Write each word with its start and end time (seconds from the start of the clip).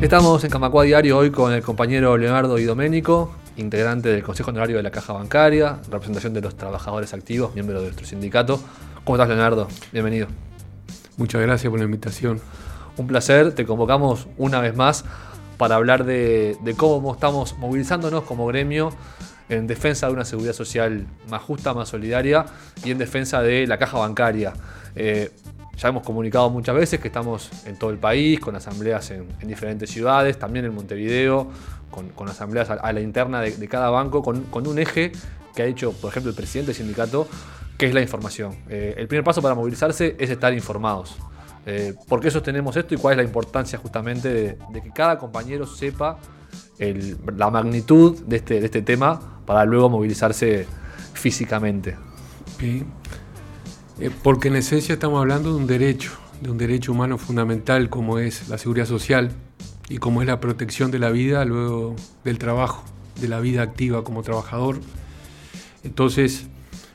Estamos 0.00 0.44
en 0.44 0.50
Camacua 0.50 0.84
Diario 0.84 1.16
hoy 1.16 1.30
con 1.30 1.54
el 1.54 1.62
compañero 1.62 2.18
Leonardo 2.18 2.58
y 2.58 2.64
Doménico, 2.64 3.34
integrante 3.56 4.10
del 4.10 4.22
Consejo 4.22 4.50
Honorario 4.50 4.76
de 4.76 4.82
la 4.82 4.90
Caja 4.90 5.14
Bancaria, 5.14 5.78
representación 5.90 6.34
de 6.34 6.42
los 6.42 6.54
trabajadores 6.54 7.14
activos, 7.14 7.54
miembro 7.54 7.78
de 7.78 7.86
nuestro 7.86 8.06
sindicato. 8.06 8.60
¿Cómo 9.04 9.16
estás, 9.16 9.28
Leonardo? 9.28 9.68
Bienvenido. 9.92 10.28
Muchas 11.16 11.40
gracias 11.40 11.70
por 11.70 11.78
la 11.78 11.86
invitación. 11.86 12.40
Un 12.98 13.06
placer, 13.06 13.54
te 13.54 13.64
convocamos 13.64 14.28
una 14.36 14.60
vez 14.60 14.76
más 14.76 15.06
para 15.56 15.76
hablar 15.76 16.04
de, 16.04 16.58
cómo 16.76 17.14
estamos 17.14 17.56
movilizándonos 17.56 18.24
como 18.24 18.46
gremio 18.46 18.92
en 19.48 19.66
defensa 19.66 20.08
de 20.08 20.12
una 20.12 20.26
seguridad 20.26 20.52
social 20.52 21.06
más 21.30 21.40
justa, 21.40 21.72
más 21.72 21.88
solidaria 21.88 22.44
y 22.84 22.90
en 22.90 22.98
defensa 22.98 23.40
de 23.40 23.66
la 23.66 23.78
caja 23.78 23.96
bancaria. 23.96 24.52
Eh, 24.94 25.30
ya 25.76 25.88
hemos 25.88 26.02
comunicado 26.02 26.48
muchas 26.50 26.74
veces 26.74 27.00
que 27.00 27.08
estamos 27.08 27.50
en 27.66 27.76
todo 27.76 27.90
el 27.90 27.98
país, 27.98 28.40
con 28.40 28.56
asambleas 28.56 29.10
en, 29.10 29.26
diferentes 29.42 29.90
ciudades, 29.90 30.38
también 30.38 30.64
en 30.64 30.74
Montevideo, 30.74 31.48
con, 31.90 32.28
asambleas 32.28 32.70
a, 32.70 32.92
la 32.92 33.00
interna 33.00 33.40
de, 33.40 33.68
cada 33.68 33.90
banco, 33.90 34.22
con, 34.22 34.66
un 34.66 34.78
eje 34.78 35.12
que 35.54 35.62
ha 35.62 35.66
hecho, 35.66 35.92
por 35.92 36.10
ejemplo, 36.10 36.30
el 36.30 36.36
presidente 36.36 36.68
del 36.68 36.76
sindicato, 36.76 37.28
que 37.76 37.86
es 37.86 37.94
la 37.94 38.00
información. 38.00 38.56
Eh, 38.68 38.94
el 38.96 39.06
primer 39.06 39.24
paso 39.24 39.42
para 39.42 39.54
movilizarse 39.54 40.16
es 40.18 40.30
estar 40.30 40.52
informados. 40.54 41.16
Eh, 41.66 41.94
¿Por 42.08 42.20
qué 42.20 42.30
sostenemos 42.30 42.74
esto 42.76 42.94
y 42.94 42.96
cuál 42.96 43.12
es 43.12 43.16
la 43.18 43.24
importancia 43.24 43.78
justamente 43.78 44.28
de, 44.72 44.82
que 44.82 44.90
cada 44.94 45.18
compañero 45.18 45.66
sepa 45.66 46.18
la 46.78 47.50
magnitud 47.50 48.22
de 48.24 48.36
este, 48.36 48.60
de 48.60 48.66
este 48.66 48.82
tema 48.82 49.42
para 49.44 49.64
luego 49.64 49.90
movilizarse 49.90 50.66
físicamente? 51.12 51.96
Bien. 52.58 52.86
Eh, 53.98 54.10
porque 54.22 54.48
en 54.48 54.56
esencia 54.56 54.94
estamos 54.94 55.20
hablando 55.20 55.50
de 55.50 55.56
un 55.56 55.66
derecho, 55.66 56.12
de 56.42 56.50
un 56.50 56.58
derecho 56.58 56.92
humano 56.92 57.16
fundamental 57.16 57.88
como 57.88 58.18
es 58.18 58.48
la 58.48 58.58
seguridad 58.58 58.86
social 58.86 59.32
y 59.88 59.98
como 59.98 60.20
es 60.20 60.28
la 60.28 60.38
protección 60.38 60.90
de 60.90 60.98
la 60.98 61.10
vida 61.10 61.44
luego 61.46 61.96
del 62.22 62.38
trabajo, 62.38 62.84
de 63.20 63.28
la 63.28 63.40
vida 63.40 63.62
activa 63.62 64.04
como 64.04 64.22
trabajador. 64.22 64.80
Entonces, 65.82 66.46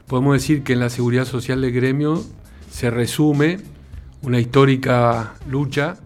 podemos 0.05 0.33
decir 0.33 0.63
que 0.63 0.73
en 0.73 0.79
la 0.79 0.89
seguridad 0.89 1.25
social 1.25 1.61
del 1.61 1.71
gremio 1.71 2.23
se 2.69 2.91
resume 2.91 3.57
una 4.21 4.39
histórica 4.39 5.33
lucha 5.49 5.97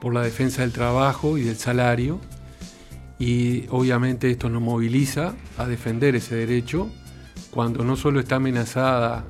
por 0.00 0.12
la 0.12 0.22
defensa 0.22 0.62
del 0.62 0.72
trabajo 0.72 1.38
y 1.38 1.42
del 1.42 1.56
salario 1.56 2.18
y 3.18 3.66
obviamente 3.70 4.30
esto 4.30 4.48
nos 4.50 4.60
moviliza 4.60 5.34
a 5.56 5.66
defender 5.66 6.16
ese 6.16 6.34
derecho 6.34 6.90
cuando 7.52 7.84
no 7.84 7.94
solo 7.94 8.18
está 8.18 8.36
amenazada 8.36 9.24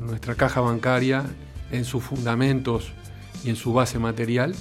nuestra 0.00 0.34
caja 0.34 0.60
bancaria 0.60 1.24
en 1.70 1.84
sus 1.84 2.02
fundamentos 2.02 2.92
y 3.44 3.50
en 3.50 3.56
su 3.56 3.72
base 3.72 3.98
material, 3.98 4.54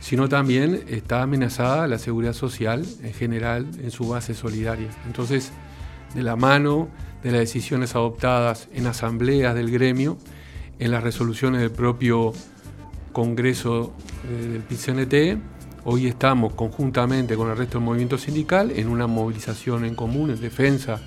sino 0.00 0.28
también 0.28 0.84
está 0.88 1.22
amenazada 1.22 1.86
la 1.86 1.98
seguridad 1.98 2.32
social 2.32 2.84
en 3.02 3.14
general 3.14 3.66
en 3.82 3.90
su 3.90 4.08
base 4.08 4.34
solidaria. 4.34 4.88
Entonces, 5.06 5.52
de 6.14 6.22
la 6.22 6.36
mano 6.36 6.88
de 7.22 7.30
las 7.30 7.40
decisiones 7.40 7.94
adoptadas 7.94 8.68
en 8.72 8.86
asambleas 8.86 9.54
del 9.54 9.70
gremio, 9.70 10.18
en 10.78 10.90
las 10.90 11.02
resoluciones 11.02 11.60
del 11.60 11.70
propio 11.70 12.32
Congreso 13.12 13.92
eh, 14.28 14.48
del 14.48 14.62
PCNT, 14.62 15.40
hoy 15.84 16.06
estamos 16.06 16.54
conjuntamente 16.54 17.36
con 17.36 17.50
el 17.50 17.56
resto 17.56 17.78
del 17.78 17.84
movimiento 17.84 18.18
sindical 18.18 18.72
en 18.72 18.88
una 18.88 19.06
movilización 19.06 19.84
en 19.84 19.94
común 19.94 20.30
en 20.30 20.40
defensa 20.40 21.00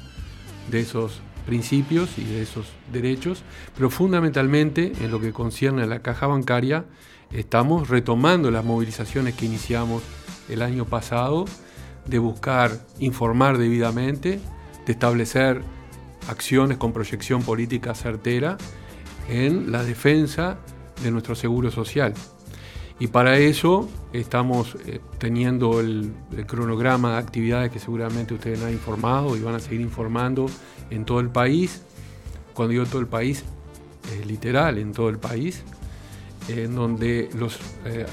de 0.70 0.80
esos 0.80 1.22
principios 1.46 2.18
y 2.18 2.24
de 2.24 2.42
esos 2.42 2.68
derechos, 2.92 3.44
pero 3.76 3.90
fundamentalmente 3.90 4.92
en 5.02 5.12
lo 5.12 5.20
que 5.20 5.32
concierne 5.32 5.84
a 5.84 5.88
la 5.88 6.00
caja 6.00 6.28
bancaria, 6.28 6.86
estamos 7.32 7.90
retomando 7.90 8.52
las 8.52 8.66
movilizaciones 8.66 9.36
que 9.36 9.46
iniciamos 9.46 10.04
el 10.50 10.62
año 10.62 10.86
pasado 10.86 11.46
de 12.06 12.20
buscar 12.20 12.72
informar 13.00 13.58
debidamente, 13.58 14.40
de 14.86 14.92
establecer 14.92 15.62
acciones 16.28 16.78
con 16.78 16.94
proyección 16.94 17.42
política 17.44 17.96
certera 17.96 18.58
en 19.30 19.72
la 19.72 19.84
defensa 19.84 20.58
de 21.04 21.12
nuestro 21.12 21.36
seguro 21.36 21.72
social. 21.72 22.14
Y 23.00 23.08
para 23.08 23.38
eso 23.38 23.90
estamos 24.14 24.78
eh, 24.86 25.02
teniendo 25.18 25.82
el, 25.82 26.14
cronograma 26.48 27.14
de 27.14 27.18
actividades 27.18 27.72
que 27.72 27.80
seguramente 27.80 28.34
ustedes 28.34 28.64
han 28.64 28.72
informado 28.72 29.36
y 29.36 29.42
van 29.42 29.56
a 29.56 29.60
seguir 29.60 29.82
informando 29.82 30.46
en 30.90 31.04
todo 31.04 31.20
el 31.20 31.30
país. 31.30 31.82
Cuando 32.54 32.72
digo 32.72 32.86
todo 32.86 33.02
el 33.02 33.08
país, 33.08 33.44
es 34.18 34.26
literal, 34.26 34.78
en 34.78 34.94
todo 34.94 35.10
el 35.10 35.18
país, 35.18 35.64
en 36.48 36.74
donde 36.76 37.30
los 37.36 37.60
eh, 37.86 38.06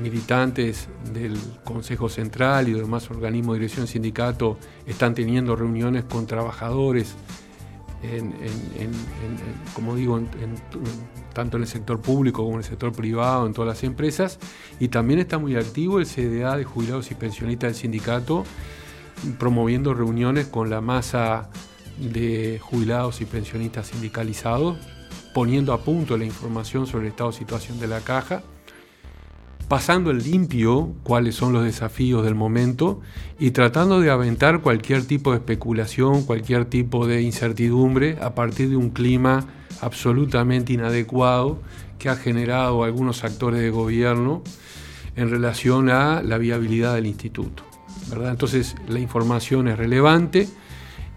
militantes 0.00 0.88
del 1.12 1.36
Consejo 1.62 2.08
Central 2.08 2.68
y 2.68 2.72
demás 2.72 3.10
organismos 3.10 3.54
de 3.54 3.60
dirección 3.60 3.86
sindicato 3.86 4.56
están 4.86 5.14
teniendo 5.14 5.56
reuniones 5.56 6.04
con 6.04 6.26
trabajadores 6.26 7.16
como 9.74 9.94
digo, 9.94 10.20
tanto 11.32 11.56
en 11.56 11.62
el 11.62 11.68
sector 11.68 12.00
público 12.00 12.42
como 12.42 12.54
en 12.54 12.60
el 12.60 12.64
sector 12.64 12.92
privado, 12.92 13.46
en 13.46 13.52
todas 13.52 13.68
las 13.68 13.84
empresas. 13.84 14.38
Y 14.80 14.88
también 14.88 15.20
está 15.20 15.38
muy 15.38 15.56
activo 15.56 15.98
el 15.98 16.06
CDA 16.06 16.56
de 16.56 16.64
jubilados 16.64 17.10
y 17.10 17.14
pensionistas 17.14 17.72
del 17.72 17.80
sindicato, 17.80 18.44
promoviendo 19.38 19.94
reuniones 19.94 20.46
con 20.46 20.70
la 20.70 20.80
masa 20.80 21.50
de 21.98 22.58
jubilados 22.62 23.20
y 23.20 23.24
pensionistas 23.24 23.88
sindicalizados, 23.88 24.78
poniendo 25.34 25.72
a 25.72 25.82
punto 25.82 26.16
la 26.16 26.24
información 26.24 26.86
sobre 26.86 27.06
el 27.06 27.10
estado 27.12 27.30
de 27.30 27.36
situación 27.38 27.78
de 27.78 27.86
la 27.86 28.00
caja 28.00 28.42
pasando 29.72 30.10
el 30.10 30.22
limpio 30.22 30.92
cuáles 31.02 31.34
son 31.34 31.54
los 31.54 31.64
desafíos 31.64 32.22
del 32.24 32.34
momento 32.34 33.00
y 33.38 33.52
tratando 33.52 34.02
de 34.02 34.10
aventar 34.10 34.60
cualquier 34.60 35.06
tipo 35.06 35.30
de 35.30 35.38
especulación, 35.38 36.24
cualquier 36.24 36.66
tipo 36.66 37.06
de 37.06 37.22
incertidumbre 37.22 38.18
a 38.20 38.34
partir 38.34 38.68
de 38.68 38.76
un 38.76 38.90
clima 38.90 39.46
absolutamente 39.80 40.74
inadecuado 40.74 41.58
que 41.98 42.10
ha 42.10 42.16
generado 42.16 42.84
algunos 42.84 43.24
actores 43.24 43.60
de 43.60 43.70
gobierno 43.70 44.42
en 45.16 45.30
relación 45.30 45.88
a 45.88 46.22
la 46.22 46.36
viabilidad 46.36 46.94
del 46.94 47.06
instituto. 47.06 47.62
¿verdad? 48.10 48.32
Entonces 48.32 48.76
la 48.88 49.00
información 49.00 49.68
es 49.68 49.78
relevante 49.78 50.50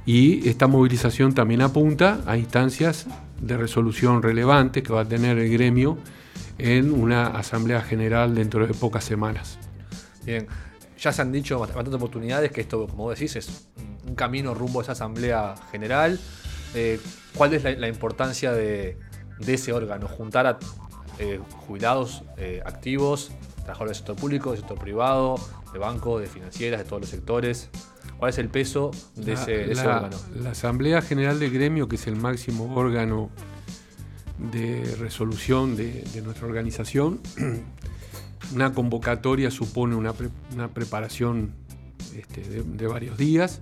y 0.06 0.48
esta 0.48 0.68
movilización 0.68 1.34
también 1.34 1.62
apunta 1.62 2.22
a 2.26 2.38
instancias 2.38 3.06
de 3.42 3.58
resolución 3.58 4.24
relevantes 4.24 4.82
que 4.82 4.94
va 4.94 5.02
a 5.02 5.06
tener 5.06 5.40
el 5.40 5.52
gremio 5.52 5.98
en 6.58 6.92
una 6.92 7.28
asamblea 7.28 7.82
general 7.82 8.36
dentro 8.36 8.66
de 8.66 8.74
pocas 8.74 9.04
semanas. 9.04 9.58
Bien, 10.26 10.48
ya 10.98 11.12
se 11.12 11.22
han 11.22 11.32
dicho 11.32 11.60
bastantes 11.60 11.94
oportunidades 11.94 12.52
que 12.52 12.62
esto, 12.62 12.88
como 12.88 13.04
vos 13.04 13.16
decís, 13.20 13.36
es 13.36 13.68
un 14.08 14.16
camino 14.16 14.54
rumbo 14.54 14.80
a 14.80 14.84
esa 14.84 14.94
asamblea 14.94 15.56
general. 15.72 16.20
Eh, 16.74 17.00
¿Cuál 17.36 17.54
es 17.54 17.64
la, 17.64 17.88
importancia 17.88 18.52
de, 18.52 18.98
ese 19.46 19.74
órgano? 19.74 20.08
Juntar 20.08 20.48
a 20.48 20.60
eh, 21.20 21.40
jubilados 21.68 22.24
eh, 22.38 22.62
activos, 22.66 23.32
trabajadores 23.64 23.90
del 23.90 23.96
sector 23.98 24.16
público, 24.16 24.52
del 24.52 24.60
sector 24.60 24.80
privado, 24.80 25.36
de 25.74 25.80
bancos, 25.80 26.22
de 26.22 26.28
financieras, 26.28 26.80
de 26.80 26.86
todos 26.86 27.02
los 27.02 27.10
sectores. 27.10 27.70
¿Cuál 28.18 28.30
es 28.30 28.38
el 28.38 28.50
peso 28.50 28.92
de, 29.16 29.34
ese, 29.34 29.72
órgano? 29.72 30.18
La 30.36 30.52
Asamblea 30.52 31.02
General 31.02 31.38
del 31.38 31.52
Gremio, 31.52 31.90
que 31.90 31.98
es 31.98 32.08
el 32.08 32.16
máximo 32.16 32.74
órgano 32.76 33.30
de 34.38 34.96
resolución 35.00 35.76
de, 35.76 36.04
nuestra 36.24 36.48
organización. 36.48 37.20
Una 38.54 38.74
convocatoria 38.74 39.50
supone 39.50 39.96
una, 39.96 40.14
preparación 40.14 41.52
este, 42.16 42.42
de, 42.62 42.88
varios 42.88 43.18
días 43.18 43.60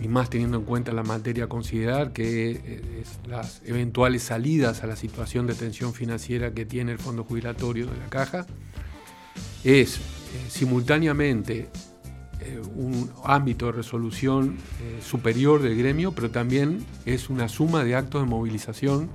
y 0.00 0.08
más 0.08 0.30
teniendo 0.30 0.58
en 0.58 0.64
cuenta 0.64 0.90
la 0.90 1.04
materia 1.04 1.44
a 1.44 1.46
considerar 1.46 2.12
que 2.12 2.50
es 3.00 3.20
las 3.28 3.62
eventuales 3.64 4.24
salidas 4.24 4.82
a 4.82 4.88
la 4.88 4.96
situación 4.96 5.46
de 5.46 5.54
tensión 5.54 5.94
financiera 5.94 6.52
que 6.52 6.66
tiene 6.66 6.90
el 6.90 6.98
fondo 6.98 7.22
jubilatorio 7.22 7.86
de 7.86 7.96
la 7.96 8.08
caja, 8.08 8.46
es 9.62 9.98
eh, 9.98 10.00
simultáneamente 10.48 11.68
eh, 12.40 12.60
un 12.74 13.10
ámbito 13.24 13.66
de 13.66 13.72
resolución 13.72 14.58
eh, 14.82 15.00
superior 15.02 15.62
del 15.62 15.76
gremio, 15.76 16.12
pero 16.12 16.30
también 16.30 16.84
es 17.06 17.30
una 17.30 17.48
suma 17.48 17.84
de 17.84 17.94
actos 17.94 18.22
de 18.22 18.28
movilización 18.28 19.08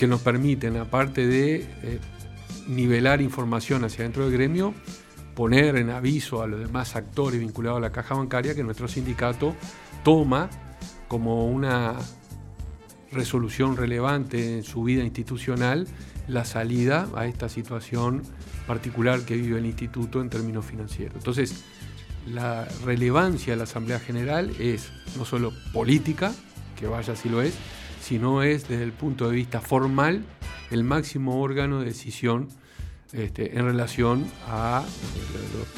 que 0.00 0.06
nos 0.06 0.22
permiten, 0.22 0.78
aparte 0.78 1.26
de 1.26 1.56
eh, 1.56 2.00
nivelar 2.68 3.20
información 3.20 3.84
hacia 3.84 4.02
dentro 4.04 4.24
del 4.24 4.32
gremio, 4.32 4.72
poner 5.34 5.76
en 5.76 5.90
aviso 5.90 6.42
a 6.42 6.46
los 6.46 6.58
demás 6.58 6.96
actores 6.96 7.38
vinculados 7.38 7.76
a 7.76 7.80
la 7.82 7.92
caja 7.92 8.14
bancaria 8.14 8.54
que 8.54 8.64
nuestro 8.64 8.88
sindicato 8.88 9.54
toma 10.02 10.48
como 11.06 11.48
una 11.48 11.96
resolución 13.12 13.76
relevante 13.76 14.56
en 14.56 14.62
su 14.62 14.84
vida 14.84 15.04
institucional 15.04 15.86
la 16.28 16.46
salida 16.46 17.06
a 17.14 17.26
esta 17.26 17.50
situación 17.50 18.22
particular 18.66 19.20
que 19.26 19.36
vive 19.36 19.58
el 19.58 19.66
instituto 19.66 20.22
en 20.22 20.30
términos 20.30 20.64
financieros. 20.64 21.16
Entonces, 21.16 21.62
la 22.26 22.66
relevancia 22.86 23.52
de 23.52 23.58
la 23.58 23.64
Asamblea 23.64 24.00
General 24.00 24.50
es 24.58 24.92
no 25.18 25.26
solo 25.26 25.52
política, 25.74 26.32
que 26.78 26.86
vaya 26.86 27.14
si 27.14 27.28
lo 27.28 27.42
es, 27.42 27.52
sino 28.00 28.42
es 28.42 28.68
desde 28.68 28.84
el 28.84 28.92
punto 28.92 29.28
de 29.28 29.36
vista 29.36 29.60
formal 29.60 30.24
el 30.70 30.84
máximo 30.84 31.40
órgano 31.40 31.80
de 31.80 31.86
decisión 31.86 32.48
este, 33.12 33.58
en 33.58 33.64
relación 33.64 34.24
a 34.46 34.84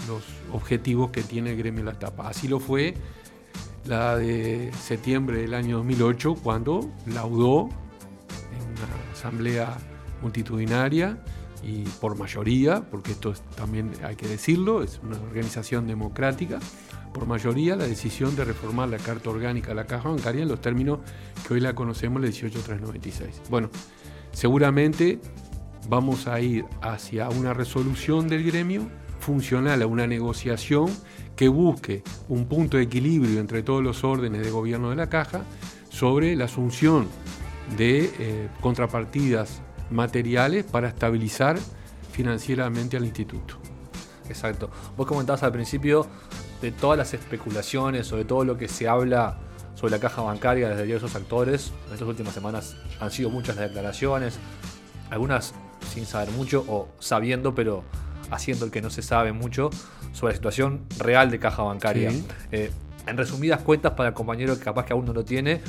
los, 0.06 0.22
objetivos 0.52 1.10
que 1.10 1.22
tiene 1.22 1.52
el 1.52 1.56
gremio 1.56 1.82
La 1.82 1.98
Tapa. 1.98 2.28
Así 2.28 2.46
lo 2.46 2.60
fue 2.60 2.94
la 3.86 4.16
de 4.16 4.70
septiembre 4.78 5.38
del 5.38 5.54
año 5.54 5.78
2008, 5.78 6.34
cuando 6.42 6.90
laudó 7.06 7.70
en 8.52 8.68
una 8.72 9.12
asamblea 9.12 9.78
multitudinaria 10.20 11.24
y 11.62 11.84
por 12.00 12.18
mayoría, 12.18 12.82
porque 12.82 13.12
esto 13.12 13.32
también 13.56 13.92
hay 14.04 14.14
que 14.14 14.28
decirlo, 14.28 14.82
es 14.82 15.00
una 15.02 15.18
organización 15.18 15.86
democrática, 15.86 16.60
por 17.12 17.26
mayoría 17.26 17.76
la 17.76 17.86
decisión 17.86 18.34
de 18.36 18.44
reformar 18.44 18.88
la 18.88 18.98
Carta 18.98 19.30
Orgánica 19.30 19.68
de 19.68 19.74
la 19.74 19.86
Caja 19.86 20.08
Bancaria 20.08 20.42
en 20.42 20.48
los 20.48 20.60
términos 20.60 21.00
que 21.46 21.54
hoy 21.54 21.60
la 21.60 21.74
conocemos, 21.74 22.20
la 22.20 22.28
18396. 22.28 23.42
Bueno, 23.50 23.70
seguramente 24.32 25.20
vamos 25.88 26.26
a 26.26 26.40
ir 26.40 26.64
hacia 26.80 27.28
una 27.28 27.54
resolución 27.54 28.28
del 28.28 28.44
gremio 28.44 28.88
funcional 29.20 29.82
a 29.82 29.86
una 29.86 30.06
negociación 30.06 30.90
que 31.36 31.48
busque 31.48 32.02
un 32.28 32.46
punto 32.46 32.76
de 32.76 32.84
equilibrio 32.84 33.40
entre 33.40 33.62
todos 33.62 33.82
los 33.82 34.04
órdenes 34.04 34.44
de 34.44 34.50
gobierno 34.50 34.90
de 34.90 34.96
la 34.96 35.08
caja 35.08 35.44
sobre 35.90 36.36
la 36.36 36.46
asunción 36.46 37.08
de 37.76 38.10
eh, 38.18 38.48
contrapartidas 38.60 39.62
materiales 39.90 40.64
para 40.64 40.88
estabilizar 40.88 41.58
financieramente 42.12 42.96
al 42.96 43.04
instituto. 43.04 43.56
Exacto. 44.28 44.70
Vos 44.96 45.06
comentabas 45.06 45.42
al 45.42 45.52
principio 45.52 46.06
de 46.62 46.72
todas 46.72 46.96
las 46.96 47.12
especulaciones, 47.12 48.06
sobre 48.06 48.24
todo 48.24 48.44
lo 48.44 48.56
que 48.56 48.68
se 48.68 48.88
habla 48.88 49.36
sobre 49.74 49.90
la 49.90 49.98
caja 49.98 50.22
bancaria 50.22 50.68
desde 50.68 50.84
diversos 50.84 51.14
actores. 51.16 51.72
En 51.88 51.94
estas 51.94 52.08
últimas 52.08 52.32
semanas 52.32 52.76
han 53.00 53.10
sido 53.10 53.28
muchas 53.28 53.56
las 53.56 53.68
declaraciones, 53.68 54.38
algunas 55.10 55.54
sin 55.92 56.06
saber 56.06 56.30
mucho 56.30 56.64
o 56.68 56.88
sabiendo, 57.00 57.54
pero 57.54 57.82
haciendo 58.30 58.64
el 58.64 58.70
que 58.70 58.80
no 58.80 58.90
se 58.90 59.02
sabe 59.02 59.32
mucho 59.32 59.70
sobre 60.12 60.32
la 60.32 60.36
situación 60.36 60.86
real 60.98 61.30
de 61.30 61.38
caja 61.38 61.62
bancaria. 61.62 62.12
Eh, 62.50 62.70
en 63.06 63.16
resumidas 63.16 63.60
cuentas, 63.60 63.92
para 63.94 64.10
el 64.10 64.14
compañero 64.14 64.56
que 64.56 64.64
capaz 64.64 64.86
que 64.86 64.92
aún 64.92 65.04
no 65.04 65.12
lo 65.12 65.24
tiene, 65.24 65.60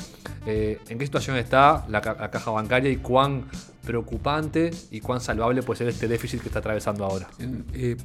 eh, 0.46 0.80
¿en 0.88 1.00
qué 1.00 1.06
situación 1.06 1.36
está 1.38 1.86
la, 1.90 2.02
caja 2.02 2.52
bancaria 2.52 2.92
y 2.92 2.98
cuán 2.98 3.46
preocupante 3.86 4.72
y 4.92 5.02
cuán 5.02 5.22
salvable 5.22 5.62
puede 5.62 5.80
ser 5.80 5.88
este 5.90 6.08
déficit 6.08 6.42
que 6.42 6.48
está 6.48 6.60
atravesando 6.60 7.06
ahora? 7.06 7.30
Eh, 7.74 7.98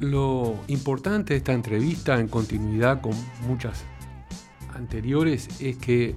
lo, 0.00 0.56
importante 0.68 1.34
de 1.34 1.38
esta 1.38 1.52
entrevista, 1.52 2.18
en 2.18 2.28
continuidad 2.28 3.00
con 3.00 3.12
muchas 3.46 3.84
anteriores, 4.74 5.48
es 5.60 5.76
que 5.76 6.14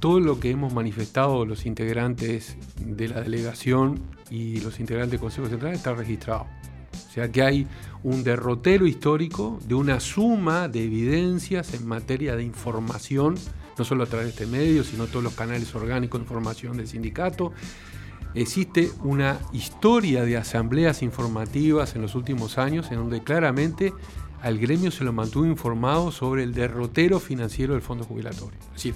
todo 0.00 0.20
lo 0.20 0.40
que 0.40 0.50
hemos 0.50 0.72
manifestado 0.72 1.44
los 1.44 1.66
integrantes 1.66 2.56
de 2.84 3.08
la 3.08 3.20
delegación 3.20 4.00
y 4.30 4.60
los 4.60 4.80
integrantes 4.80 5.12
del 5.12 5.20
Consejo 5.20 5.48
Central 5.48 5.74
está 5.74 5.92
registrado. 5.94 6.46
O 7.08 7.14
sea 7.14 7.30
que 7.30 7.42
hay 7.42 7.66
un 8.04 8.24
derrotero 8.24 8.86
histórico 8.86 9.58
de 9.66 9.74
una 9.74 10.00
suma 10.00 10.68
de 10.68 10.84
evidencias 10.84 11.74
en 11.74 11.86
materia 11.86 12.36
de 12.36 12.42
información, 12.42 13.34
no 13.76 13.84
solo 13.84 14.04
a 14.04 14.06
través 14.06 14.26
de 14.26 14.30
este 14.30 14.46
medio, 14.46 14.82
sino 14.82 15.06
todos 15.06 15.22
los 15.22 15.34
canales 15.34 15.74
orgánicos 15.74 16.20
de 16.20 16.24
información 16.24 16.76
del 16.78 16.88
sindicato. 16.88 17.52
Existe 18.34 18.90
una 19.04 19.38
historia 19.52 20.24
de 20.24 20.38
asambleas 20.38 21.02
informativas 21.02 21.94
en 21.94 22.02
los 22.02 22.14
últimos 22.14 22.56
años 22.56 22.90
en 22.90 22.96
donde 22.96 23.22
claramente 23.22 23.92
al 24.40 24.58
gremio 24.58 24.90
se 24.90 25.04
lo 25.04 25.12
mantuvo 25.12 25.46
informado 25.46 26.10
sobre 26.10 26.42
el 26.42 26.54
derrotero 26.54 27.20
financiero 27.20 27.74
del 27.74 27.82
fondo 27.82 28.04
jubilatorio. 28.04 28.58
Es 28.68 28.74
decir, 28.74 28.94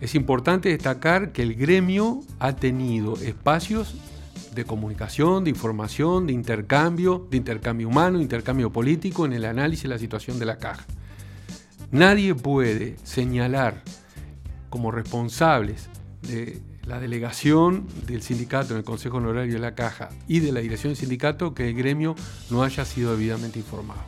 es 0.00 0.14
importante 0.16 0.68
destacar 0.70 1.32
que 1.32 1.42
el 1.42 1.54
gremio 1.54 2.20
ha 2.40 2.56
tenido 2.56 3.14
espacios 3.14 3.94
de 4.52 4.64
comunicación, 4.64 5.44
de 5.44 5.50
información, 5.50 6.26
de 6.26 6.32
intercambio, 6.32 7.26
de 7.30 7.36
intercambio 7.36 7.88
humano, 7.88 8.20
intercambio 8.20 8.70
político 8.72 9.24
en 9.24 9.32
el 9.32 9.44
análisis 9.44 9.84
de 9.84 9.88
la 9.88 9.98
situación 9.98 10.38
de 10.38 10.46
la 10.46 10.58
caja. 10.58 10.84
Nadie 11.92 12.34
puede 12.34 12.96
señalar 13.04 13.82
como 14.68 14.90
responsables 14.90 15.88
de 16.22 16.60
la 16.86 16.98
delegación 16.98 17.86
del 18.06 18.22
sindicato 18.22 18.72
en 18.72 18.78
el 18.78 18.84
Consejo 18.84 19.18
Honorario 19.18 19.54
de 19.54 19.60
la 19.60 19.74
Caja 19.74 20.10
y 20.26 20.40
de 20.40 20.52
la 20.52 20.60
dirección 20.60 20.92
del 20.92 20.96
sindicato 20.98 21.54
que 21.54 21.68
el 21.68 21.74
gremio 21.74 22.14
no 22.50 22.62
haya 22.62 22.84
sido 22.84 23.12
debidamente 23.12 23.58
informado. 23.58 24.02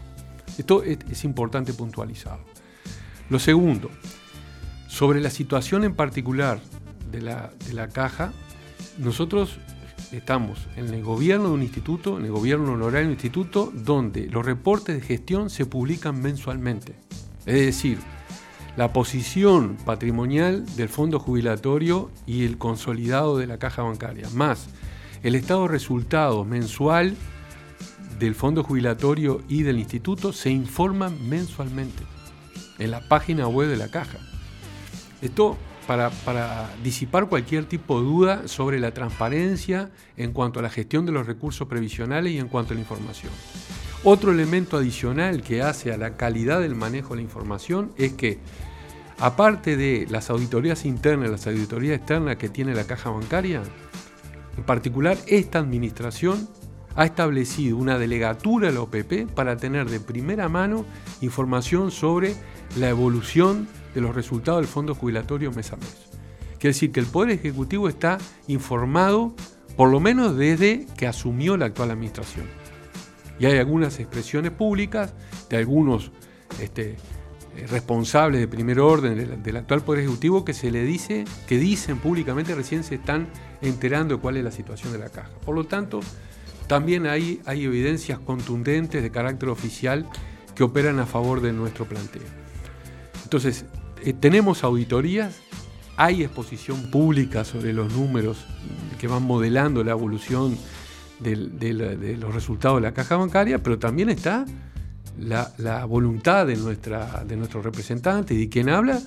Esto 0.58 0.82
es, 0.82 1.24
importante 1.24 1.72
puntualizarlo. 1.72 2.44
Lo 3.28 3.38
segundo, 3.38 3.90
sobre 4.88 5.20
la 5.20 5.30
situación 5.30 5.84
en 5.84 5.94
particular 5.94 6.60
de 7.10 7.22
la, 7.22 7.52
de 7.66 7.72
la 7.72 7.88
caja, 7.88 8.32
nosotros 8.98 9.58
estamos 10.12 10.66
en 10.76 10.92
el 10.92 11.02
gobierno 11.02 11.48
de 11.48 11.54
un 11.54 11.62
instituto, 11.62 12.18
en 12.18 12.24
el 12.24 12.30
gobierno 12.30 12.72
honorario 12.72 13.00
de 13.00 13.06
un 13.06 13.12
instituto, 13.12 13.72
donde 13.74 14.26
los 14.28 14.44
reportes 14.44 14.94
de 14.96 15.00
gestión 15.00 15.50
se 15.50 15.66
publican 15.66 16.20
mensualmente. 16.20 16.94
Es 17.46 17.66
decir, 17.66 17.98
la 18.76 18.92
posición 18.92 19.76
patrimonial 19.84 20.64
del 20.76 20.88
fondo 20.88 21.18
jubilatorio 21.18 22.10
y 22.26 22.44
el 22.44 22.58
consolidado 22.58 23.38
de 23.38 23.46
la 23.46 23.58
caja 23.58 23.82
bancaria, 23.82 24.28
más 24.34 24.68
el 25.22 25.34
estado 25.34 25.62
de 25.62 25.68
resultados 25.68 26.46
mensual 26.46 27.16
del 28.18 28.34
fondo 28.34 28.62
jubilatorio 28.62 29.42
y 29.48 29.62
del 29.62 29.78
instituto 29.78 30.32
se 30.32 30.50
informan 30.50 31.28
mensualmente 31.28 32.02
en 32.78 32.90
la 32.90 33.00
página 33.08 33.48
web 33.48 33.68
de 33.68 33.76
la 33.76 33.88
caja. 33.88 34.18
Esto 35.22 35.56
para, 35.86 36.10
disipar 36.82 37.28
cualquier 37.28 37.66
tipo 37.66 38.00
de 38.00 38.06
duda 38.06 38.48
sobre 38.48 38.80
la 38.80 38.92
transparencia 38.92 39.90
en 40.16 40.32
cuanto 40.32 40.60
a 40.60 40.62
la 40.62 40.70
gestión 40.70 41.06
de 41.06 41.12
los 41.12 41.26
recursos 41.26 41.68
previsionales 41.68 42.32
y 42.32 42.38
en 42.38 42.48
cuanto 42.48 42.72
a 42.72 42.74
la 42.74 42.80
información. 42.80 43.32
Otro 44.02 44.32
elemento 44.32 44.76
adicional 44.76 45.42
que 45.42 45.62
hace 45.62 45.92
a 45.92 45.96
la 45.96 46.16
calidad 46.16 46.60
del 46.60 46.74
manejo 46.74 47.10
de 47.10 47.16
la 47.16 47.22
información 47.22 47.92
es 47.96 48.12
que, 48.12 48.38
aparte 49.18 49.76
de 49.76 50.06
las 50.10 50.30
auditorías 50.30 50.84
internas 50.84 51.30
las 51.30 51.46
auditorías 51.46 51.98
externas 51.98 52.36
que 52.36 52.48
tiene 52.48 52.74
la 52.74 52.84
caja 52.84 53.10
bancaria, 53.10 53.62
en 54.56 54.64
particular 54.64 55.16
esta 55.26 55.58
administración 55.58 56.48
ha 56.96 57.04
establecido 57.04 57.76
una 57.76 57.98
delegatura 57.98 58.68
de 58.68 58.74
la 58.74 58.82
OPP 58.82 59.32
para 59.34 59.56
tener 59.56 59.88
de 59.88 60.00
primera 60.00 60.48
mano 60.48 60.84
información 61.20 61.90
sobre 61.90 62.34
la 62.76 62.88
evolución 62.88 63.68
de 63.94 64.00
los 64.00 64.14
resultados 64.14 64.60
del 64.60 64.68
fondo 64.68 64.94
jubilatorio 64.94 65.52
mes 65.52 65.72
a 65.72 65.76
mes. 65.76 66.08
Quiere 66.58 66.72
decir 66.72 66.92
que 66.92 67.00
el 67.00 67.06
Poder 67.06 67.30
Ejecutivo 67.30 67.88
está 67.88 68.18
informado, 68.46 69.34
por 69.76 69.90
lo 69.90 70.00
menos 70.00 70.36
desde 70.36 70.86
que 70.96 71.06
asumió 71.06 71.56
la 71.56 71.66
actual 71.66 71.90
administración. 71.90 72.46
Y 73.38 73.46
hay 73.46 73.58
algunas 73.58 73.98
expresiones 73.98 74.52
públicas 74.52 75.12
de 75.50 75.56
algunos 75.56 76.12
este, 76.60 76.96
responsables 77.68 78.40
de 78.40 78.48
primer 78.48 78.80
orden 78.80 79.42
del, 79.42 79.56
actual 79.56 79.82
Poder 79.82 80.00
Ejecutivo 80.00 80.44
que 80.44 80.52
se 80.52 80.70
le 80.70 80.84
dice, 80.84 81.24
que 81.46 81.58
dicen 81.58 81.98
públicamente 81.98 82.54
recién 82.54 82.84
se 82.84 82.96
están 82.96 83.28
enterando 83.62 84.16
de 84.16 84.20
cuál 84.20 84.36
es 84.36 84.44
la 84.44 84.50
situación 84.50 84.92
de 84.92 84.98
la 84.98 85.08
caja. 85.08 85.30
Por 85.44 85.54
lo 85.54 85.64
tanto, 85.64 86.00
también 86.66 87.06
hay, 87.06 87.40
hay 87.46 87.64
evidencias 87.64 88.18
contundentes 88.18 89.02
de 89.02 89.10
carácter 89.10 89.48
oficial 89.48 90.08
que 90.54 90.62
operan 90.62 90.98
a 90.98 91.06
favor 91.06 91.40
de 91.40 91.52
nuestro 91.52 91.86
planteo. 91.86 92.22
Entonces, 93.24 93.64
eh, 94.04 94.12
tenemos 94.12 94.64
auditorías, 94.64 95.40
hay 95.96 96.22
exposición 96.22 96.90
pública 96.90 97.44
sobre 97.44 97.72
los 97.72 97.92
números 97.92 98.44
que 98.98 99.08
van 99.08 99.22
modelando 99.22 99.82
la 99.84 99.92
evolución 99.92 100.56
de, 101.20 102.16
los 102.18 102.34
resultados 102.34 102.78
de 102.78 102.82
la 102.82 102.94
caja 102.94 103.16
bancaria, 103.16 103.62
pero 103.62 103.78
también 103.78 104.10
está 104.10 104.44
la, 105.18 105.84
voluntad 105.84 106.46
de, 106.46 106.56
nuestra, 106.56 107.24
de 107.24 107.36
nuestro 107.36 107.62
representante 107.62 108.34
y 108.34 108.38
de 108.38 108.48
quien 108.48 108.68
habla, 108.68 109.00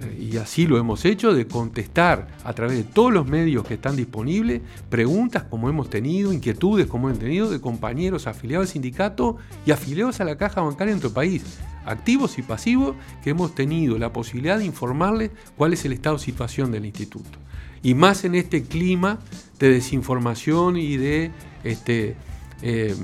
eh, 0.00 0.28
y 0.30 0.36
así 0.36 0.66
lo 0.66 0.78
hemos 0.78 1.04
hecho, 1.04 1.34
de 1.34 1.46
contestar 1.46 2.28
a 2.44 2.52
través 2.52 2.76
de 2.76 2.84
todos 2.84 3.12
los 3.12 3.26
medios 3.26 3.64
que 3.66 3.74
están 3.74 3.96
disponibles 3.96 4.60
preguntas 4.88 5.44
como 5.44 5.68
hemos 5.68 5.88
tenido, 5.88 6.32
inquietudes 6.32 6.86
como 6.86 7.08
hemos 7.08 7.20
tenido 7.20 7.50
de 7.50 7.60
compañeros 7.60 8.26
afiliados 8.26 8.68
al 8.68 8.72
sindicato 8.72 9.36
y 9.66 9.70
afiliados 9.70 10.20
a 10.20 10.24
la 10.24 10.36
caja 10.36 10.60
bancaria 10.60 10.92
en 10.92 11.00
nuestro 11.00 11.14
país 11.14 11.42
activos 11.86 12.38
y 12.38 12.42
pasivos, 12.42 12.96
que 13.22 13.30
hemos 13.30 13.54
tenido 13.54 13.98
la 13.98 14.12
posibilidad 14.12 14.58
de 14.58 14.64
informarles 14.64 15.30
cuál 15.56 15.72
es 15.72 15.84
el 15.84 15.92
estado 15.92 16.16
de 16.16 16.22
situación 16.22 16.72
del 16.72 16.86
instituto. 16.86 17.38
Y 17.82 17.94
más 17.94 18.24
en 18.24 18.34
este 18.34 18.62
clima 18.62 19.18
de 19.58 19.70
desinformación 19.70 20.76
y 20.78 20.96
de, 20.96 21.30
este, 21.64 22.16
eh, 22.66 22.96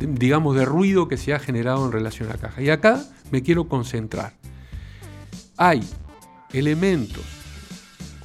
digamos, 0.00 0.56
de 0.56 0.64
ruido 0.64 1.06
que 1.06 1.16
se 1.16 1.32
ha 1.32 1.38
generado 1.38 1.86
en 1.86 1.92
relación 1.92 2.28
a 2.28 2.32
la 2.32 2.38
caja. 2.38 2.60
Y 2.60 2.68
acá 2.68 3.00
me 3.30 3.44
quiero 3.44 3.68
concentrar. 3.68 4.32
Hay 5.56 5.88
elementos 6.52 7.22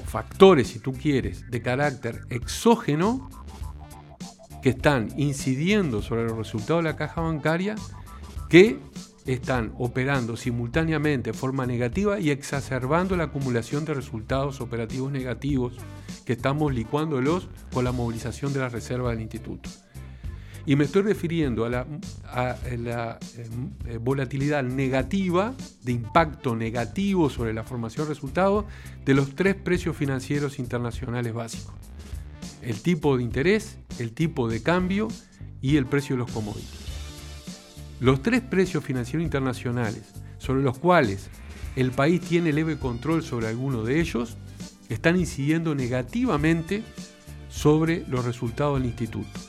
o 0.02 0.04
factores, 0.04 0.70
si 0.70 0.80
tú 0.80 0.94
quieres, 0.94 1.52
de 1.52 1.62
carácter 1.62 2.22
exógeno 2.32 3.30
que 4.64 4.70
están 4.70 5.10
incidiendo 5.16 6.02
sobre 6.02 6.24
los 6.24 6.36
resultados 6.36 6.84
de 6.84 6.90
la 6.90 6.96
caja 6.96 7.22
bancaria 7.22 7.76
que 8.50 8.80
están 9.28 9.74
operando 9.78 10.36
simultáneamente 10.38 11.34
de 11.34 11.38
forma 11.38 11.68
negativa 11.68 12.20
y 12.20 12.32
exacerbando 12.32 13.16
la 13.16 13.26
acumulación 13.26 13.86
de 13.86 13.94
resultados 13.94 14.60
operativos 14.60 15.12
negativos 15.12 15.76
que 16.26 16.34
estamos 16.34 16.74
licuándolos 16.74 17.48
con 17.72 17.84
la 17.84 17.92
movilización 17.92 18.54
de 18.54 18.62
la 18.62 18.70
reserva 18.70 19.12
del 19.12 19.22
instituto. 19.22 19.70
Y 20.70 20.76
me 20.76 20.84
estoy 20.84 21.02
refiriendo 21.02 21.66
a 21.66 21.70
la, 21.72 21.88
la 22.78 23.18
eh, 23.88 23.98
volatilidad 23.98 24.62
negativa, 24.62 25.56
de 25.82 25.94
impacto 25.94 26.56
negativo 26.56 27.32
sobre 27.32 27.56
la 27.56 27.64
formación 27.64 28.06
de 28.06 28.14
resultados 28.14 28.66
de 29.04 29.16
los 29.16 29.34
tres 29.34 29.56
precios 29.56 29.98
financieros 29.98 30.60
internacionales 30.60 31.34
básicos. 31.34 31.74
El 32.62 32.84
tipo 32.84 33.18
de 33.18 33.24
interés, 33.24 33.80
el 33.98 34.12
tipo 34.12 34.48
de 34.48 34.62
cambio 34.62 35.08
y 35.60 35.78
el 35.78 35.88
precio 35.88 36.16
de 36.16 36.20
los 36.20 36.32
commodities. 36.32 36.70
Los 38.00 38.22
tres 38.22 38.42
precios 38.42 38.84
financieros 38.84 39.24
internacionales 39.24 40.04
sobre 40.38 40.62
los 40.62 40.78
cuales 40.78 41.32
el 41.78 41.90
país 41.90 42.22
tiene 42.22 42.54
leve 42.54 42.78
control 42.78 43.24
sobre 43.24 43.48
alguno 43.48 43.84
de 43.84 44.00
ellos 44.00 44.38
están 44.88 45.20
incidiendo 45.20 45.74
negativamente 45.74 46.84
sobre 47.50 48.06
los 48.08 48.24
resultados 48.24 48.78
del 48.78 48.88
instituto. 48.88 49.49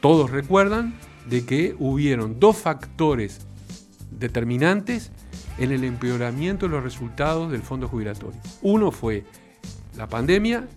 Todos 0.00 0.30
recuerdan 0.30 0.94
de 1.28 1.44
que 1.44 1.74
hubieron 1.78 2.38
dos 2.40 2.56
factores 2.56 3.40
determinantes 4.10 5.10
en 5.58 5.72
el 5.72 5.84
empeoramiento 5.84 6.66
de 6.66 6.72
los 6.72 6.82
resultados 6.82 7.50
del 7.50 7.62
fondo 7.62 7.88
jubilatorio. 7.88 8.40
Uno 8.62 8.90
fue 8.90 9.24
la 9.96 10.08
pandemia, 10.08 10.68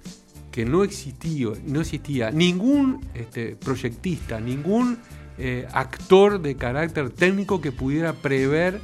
que 0.51 0.65
no 0.65 0.83
existía, 0.83 1.47
no 1.65 1.81
existía 1.81 2.31
ningún 2.31 2.99
este, 3.13 3.55
proyectista, 3.55 4.39
ningún 4.39 4.97
eh, 5.37 5.67
actor 5.71 6.41
de 6.41 6.55
carácter 6.55 7.09
técnico 7.09 7.61
que 7.61 7.71
pudiera 7.71 8.13
prever 8.13 8.81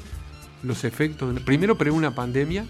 los 0.64 0.84
efectos, 0.84 1.40
primero 1.42 1.78
prever 1.78 1.98
una 1.98 2.16
pandemia 2.16 2.66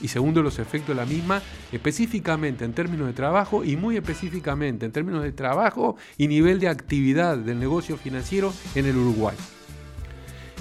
y 0.00 0.08
segundo 0.08 0.42
los 0.42 0.58
efectos 0.58 0.88
de 0.88 1.02
la 1.02 1.06
misma, 1.06 1.42
específicamente 1.72 2.64
en 2.64 2.72
términos 2.72 3.06
de 3.06 3.12
trabajo 3.12 3.64
y 3.64 3.76
muy 3.76 3.96
específicamente 3.96 4.86
en 4.86 4.92
términos 4.92 5.22
de 5.22 5.32
trabajo 5.32 5.96
y 6.16 6.28
nivel 6.28 6.60
de 6.60 6.68
actividad 6.68 7.36
del 7.36 7.58
negocio 7.58 7.96
financiero 7.96 8.52
en 8.74 8.86
el 8.86 8.96
Uruguay. 8.96 9.36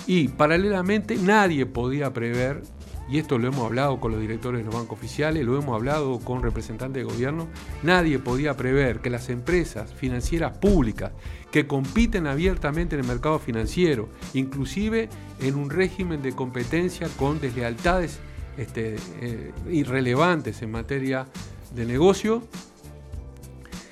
Y 0.07 0.27
paralelamente 0.27 1.15
nadie 1.15 1.65
podía 1.65 2.13
prever, 2.13 2.61
y 3.09 3.17
esto 3.17 3.39
lo 3.39 3.47
hemos 3.47 3.65
hablado 3.65 3.99
con 3.99 4.11
los 4.11 4.21
directores 4.21 4.59
de 4.59 4.65
los 4.65 4.75
bancos 4.75 4.99
oficiales, 4.99 5.43
lo 5.43 5.57
hemos 5.57 5.75
hablado 5.75 6.19
con 6.19 6.43
representantes 6.43 7.03
de 7.03 7.11
gobierno, 7.11 7.47
nadie 7.81 8.19
podía 8.19 8.55
prever 8.55 8.99
que 8.99 9.09
las 9.09 9.29
empresas 9.29 9.93
financieras 9.93 10.57
públicas 10.59 11.11
que 11.51 11.65
compiten 11.65 12.27
abiertamente 12.27 12.95
en 12.95 13.01
el 13.01 13.07
mercado 13.07 13.39
financiero, 13.39 14.09
inclusive 14.33 15.09
en 15.39 15.55
un 15.55 15.71
régimen 15.71 16.21
de 16.21 16.33
competencia 16.33 17.07
con 17.17 17.39
deslealtades 17.39 18.19
este, 18.57 18.95
eh, 19.21 19.51
irrelevantes 19.69 20.61
en 20.61 20.71
materia 20.71 21.27
de 21.73 21.85
negocio, 21.85 22.43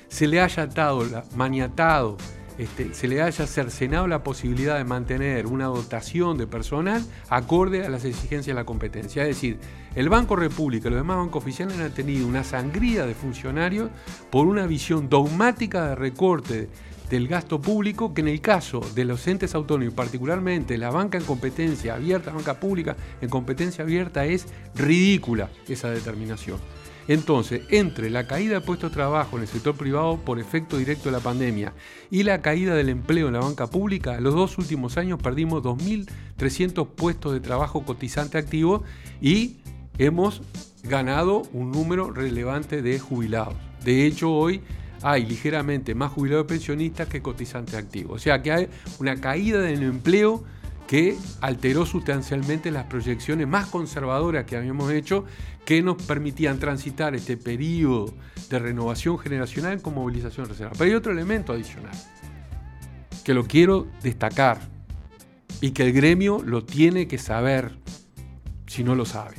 se 0.08 0.26
le 0.26 0.40
haya 0.40 0.64
atado, 0.64 1.04
maniatado, 1.34 2.16
este, 2.56 2.94
se 2.94 3.08
le 3.08 3.20
haya 3.20 3.46
cercenado 3.48 4.06
la 4.06 4.22
posibilidad 4.22 4.76
de 4.78 4.84
mantener 4.84 5.46
una 5.46 5.66
dotación 5.66 6.38
de 6.38 6.46
personal 6.46 7.04
acorde 7.28 7.84
a 7.84 7.88
las 7.88 8.04
exigencias 8.04 8.46
de 8.46 8.54
la 8.54 8.64
competencia. 8.64 9.22
Es 9.22 9.30
decir, 9.30 9.58
el 9.96 10.08
Banco 10.08 10.36
República 10.36 10.86
y 10.86 10.92
los 10.92 11.00
demás 11.00 11.16
bancos 11.16 11.42
oficiales 11.42 11.78
han 11.80 11.92
tenido 11.92 12.28
una 12.28 12.44
sangría 12.44 13.06
de 13.06 13.14
funcionarios 13.14 13.90
por 14.30 14.46
una 14.46 14.66
visión 14.66 15.08
dogmática 15.08 15.88
de 15.88 15.94
recorte 15.96 16.68
del 17.10 17.28
gasto 17.28 17.60
público 17.60 18.14
que 18.14 18.22
en 18.22 18.28
el 18.28 18.40
caso 18.40 18.80
de 18.94 19.04
los 19.04 19.26
entes 19.26 19.54
autónomos, 19.54 19.94
particularmente 19.94 20.78
la 20.78 20.90
banca 20.90 21.18
en 21.18 21.24
competencia 21.24 21.94
abierta, 21.94 22.32
banca 22.32 22.58
pública 22.60 22.96
en 23.20 23.28
competencia 23.28 23.84
abierta, 23.84 24.24
es 24.24 24.46
ridícula 24.74 25.50
esa 25.68 25.90
determinación. 25.90 26.58
Entonces, 27.06 27.62
entre 27.68 28.08
la 28.08 28.26
caída 28.26 28.54
de 28.54 28.60
puestos 28.62 28.90
de 28.90 28.94
trabajo 28.94 29.36
en 29.36 29.42
el 29.42 29.48
sector 29.48 29.74
privado 29.76 30.16
por 30.16 30.38
efecto 30.38 30.78
directo 30.78 31.10
de 31.10 31.12
la 31.12 31.20
pandemia 31.20 31.74
y 32.10 32.22
la 32.22 32.40
caída 32.40 32.74
del 32.74 32.88
empleo 32.88 33.26
en 33.26 33.34
la 33.34 33.40
banca 33.40 33.66
pública, 33.66 34.18
los 34.20 34.34
dos 34.34 34.56
últimos 34.56 34.96
años 34.96 35.20
perdimos 35.22 35.62
2.300 35.62 36.88
puestos 36.88 37.34
de 37.34 37.40
trabajo 37.40 37.84
cotizante 37.84 38.38
activo 38.38 38.84
y 39.20 39.58
hemos 39.98 40.40
ganado 40.82 41.42
un 41.52 41.72
número 41.72 42.10
relevante 42.10 42.80
de 42.80 42.98
jubilados. 42.98 43.54
De 43.84 44.06
hecho, 44.06 44.32
hoy 44.32 44.62
hay 45.04 45.26
ligeramente 45.26 45.94
más 45.94 46.12
jubilados 46.12 46.46
pensionistas 46.46 47.08
que 47.08 47.20
cotizantes 47.20 47.74
activos. 47.74 48.16
O 48.16 48.18
sea 48.18 48.42
que 48.42 48.50
hay 48.50 48.68
una 48.98 49.20
caída 49.20 49.60
del 49.60 49.82
empleo 49.82 50.42
que 50.86 51.16
alteró 51.42 51.84
sustancialmente 51.84 52.70
las 52.70 52.86
proyecciones 52.86 53.46
más 53.46 53.66
conservadoras 53.66 54.46
que 54.46 54.56
habíamos 54.56 54.90
hecho, 54.90 55.26
que 55.66 55.82
nos 55.82 56.02
permitían 56.02 56.58
transitar 56.58 57.14
este 57.14 57.36
periodo 57.36 58.14
de 58.48 58.58
renovación 58.58 59.18
generacional 59.18 59.82
con 59.82 59.94
movilización 59.94 60.48
reserva. 60.48 60.72
Pero 60.72 60.84
hay 60.84 60.94
otro 60.94 61.12
elemento 61.12 61.52
adicional, 61.52 61.94
que 63.24 63.34
lo 63.34 63.44
quiero 63.44 63.86
destacar, 64.02 64.58
y 65.60 65.72
que 65.72 65.84
el 65.84 65.92
gremio 65.92 66.42
lo 66.42 66.64
tiene 66.64 67.08
que 67.08 67.18
saber, 67.18 67.78
si 68.66 68.84
no 68.84 68.94
lo 68.94 69.04
sabe. 69.04 69.36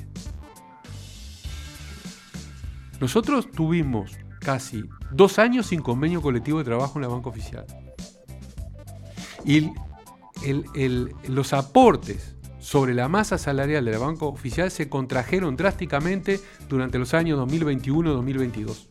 Nosotros 2.99 3.51
tuvimos 3.51 4.11
casi 4.39 4.85
dos 5.15 5.39
años 5.39 5.67
sin 5.67 5.81
convenio 5.81 6.21
colectivo 6.21 6.59
de 6.59 6.65
trabajo 6.65 6.97
en 6.97 7.03
la 7.03 7.07
banca 7.07 7.29
oficial. 7.29 7.65
Y 9.45 9.71
los 11.27 11.53
aportes 11.53 12.35
sobre 12.59 12.93
la 12.93 13.07
masa 13.07 13.37
salarial 13.37 13.85
de 13.85 13.91
la 13.91 13.99
banca 13.99 14.25
oficial 14.25 14.71
se 14.71 14.89
contrajeron 14.89 15.55
drásticamente 15.55 16.39
durante 16.67 16.97
los 16.97 17.13
años 17.13 17.39
2021-2022. 17.47 18.87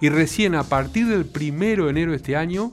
Y 0.00 0.08
recién 0.08 0.54
a 0.54 0.64
partir 0.64 1.06
del 1.08 1.28
1 1.34 1.84
de 1.84 1.90
enero 1.90 2.12
de 2.12 2.16
este 2.16 2.36
año, 2.36 2.72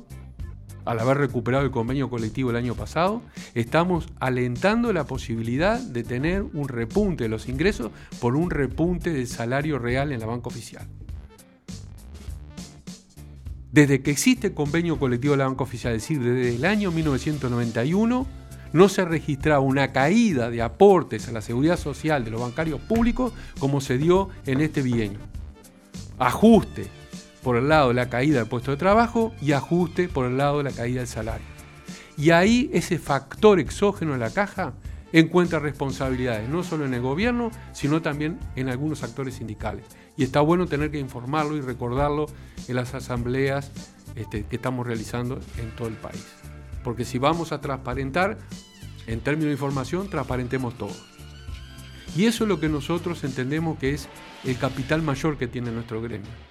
al 0.85 0.99
haber 0.99 1.17
recuperado 1.17 1.63
el 1.63 1.71
convenio 1.71 2.09
colectivo 2.09 2.49
el 2.49 2.55
año 2.55 2.75
pasado, 2.75 3.21
estamos 3.53 4.07
alentando 4.19 4.93
la 4.93 5.05
posibilidad 5.05 5.79
de 5.79 6.03
tener 6.03 6.43
un 6.43 6.67
repunte 6.67 7.25
de 7.25 7.29
los 7.29 7.47
ingresos 7.47 7.91
por 8.19 8.35
un 8.35 8.49
repunte 8.49 9.11
del 9.11 9.27
salario 9.27 9.77
real 9.79 10.11
en 10.11 10.19
la 10.19 10.25
banca 10.25 10.47
oficial. 10.47 10.87
Desde 13.71 14.01
que 14.01 14.11
existe 14.11 14.53
convenio 14.53 14.99
colectivo 14.99 15.31
de 15.31 15.37
la 15.37 15.47
banca 15.47 15.63
oficial, 15.63 15.95
es 15.95 16.01
decir, 16.01 16.21
desde 16.21 16.55
el 16.55 16.65
año 16.65 16.91
1991, 16.91 18.27
no 18.73 18.89
se 18.89 19.05
registraba 19.05 19.61
una 19.61 19.93
caída 19.93 20.49
de 20.49 20.61
aportes 20.61 21.29
a 21.29 21.31
la 21.31 21.41
seguridad 21.41 21.77
social 21.77 22.25
de 22.25 22.31
los 22.31 22.41
bancarios 22.41 22.81
públicos 22.81 23.31
como 23.59 23.79
se 23.79 23.97
dio 23.97 24.29
en 24.45 24.59
este 24.59 24.81
bienio. 24.81 25.19
Ajuste 26.19 26.87
por 27.43 27.55
el 27.55 27.69
lado 27.69 27.89
de 27.89 27.93
la 27.93 28.09
caída 28.09 28.39
del 28.39 28.47
puesto 28.47 28.71
de 28.71 28.77
trabajo 28.77 29.33
y 29.41 29.53
ajuste 29.53 30.09
por 30.09 30.25
el 30.25 30.37
lado 30.37 30.57
de 30.57 30.65
la 30.65 30.71
caída 30.71 30.99
del 30.99 31.07
salario. 31.07 31.47
Y 32.17 32.31
ahí 32.31 32.69
ese 32.73 32.99
factor 32.99 33.59
exógeno 33.59 34.13
en 34.13 34.19
la 34.19 34.31
caja 34.31 34.73
encuentra 35.13 35.59
responsabilidades, 35.59 36.47
no 36.49 36.63
solo 36.63 36.85
en 36.85 36.93
el 36.93 37.01
gobierno, 37.01 37.51
sino 37.73 38.01
también 38.01 38.39
en 38.55 38.69
algunos 38.69 39.03
actores 39.03 39.35
sindicales. 39.35 39.85
Y 40.17 40.23
está 40.23 40.41
bueno 40.41 40.67
tener 40.67 40.91
que 40.91 40.99
informarlo 40.99 41.57
y 41.57 41.61
recordarlo 41.61 42.27
en 42.67 42.75
las 42.75 42.93
asambleas 42.93 43.71
este, 44.15 44.45
que 44.45 44.55
estamos 44.55 44.85
realizando 44.85 45.39
en 45.57 45.71
todo 45.75 45.87
el 45.87 45.95
país. 45.95 46.25
Porque 46.83 47.05
si 47.05 47.17
vamos 47.17 47.51
a 47.51 47.61
transparentar, 47.61 48.37
en 49.07 49.19
términos 49.19 49.47
de 49.47 49.53
información, 49.53 50.09
transparentemos 50.09 50.77
todo. 50.77 50.95
Y 52.15 52.25
eso 52.25 52.43
es 52.43 52.47
lo 52.49 52.59
que 52.59 52.69
nosotros 52.69 53.23
entendemos 53.23 53.77
que 53.79 53.93
es 53.93 54.09
el 54.43 54.57
capital 54.57 55.01
mayor 55.01 55.37
que 55.37 55.47
tiene 55.47 55.71
nuestro 55.71 56.01
gremio. 56.01 56.50